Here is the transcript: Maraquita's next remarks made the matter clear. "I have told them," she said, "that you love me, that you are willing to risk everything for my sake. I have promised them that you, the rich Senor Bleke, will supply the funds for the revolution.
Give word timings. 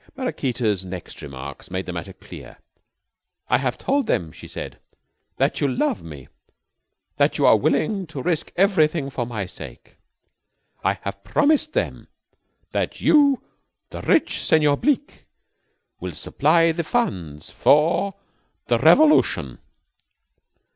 Maraquita's 0.17 0.83
next 0.83 1.21
remarks 1.21 1.69
made 1.69 1.85
the 1.85 1.93
matter 1.93 2.13
clear. 2.13 2.57
"I 3.49 3.59
have 3.59 3.77
told 3.77 4.07
them," 4.07 4.31
she 4.31 4.47
said, 4.47 4.79
"that 5.37 5.61
you 5.61 5.67
love 5.67 6.01
me, 6.01 6.27
that 7.17 7.37
you 7.37 7.45
are 7.45 7.55
willing 7.55 8.07
to 8.07 8.19
risk 8.23 8.51
everything 8.55 9.11
for 9.11 9.27
my 9.27 9.45
sake. 9.45 9.97
I 10.83 10.93
have 11.03 11.23
promised 11.23 11.73
them 11.73 12.07
that 12.71 12.99
you, 12.99 13.43
the 13.91 14.01
rich 14.01 14.43
Senor 14.43 14.75
Bleke, 14.75 15.27
will 15.99 16.13
supply 16.15 16.71
the 16.71 16.83
funds 16.83 17.51
for 17.51 18.15
the 18.65 18.79
revolution. 18.79 19.59